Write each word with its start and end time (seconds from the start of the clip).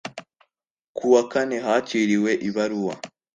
Ku 0.97 1.05
wa 1.13 1.21
kane 1.31 1.55
hakiriwe 1.65 2.31
ibaruwa 2.47 2.95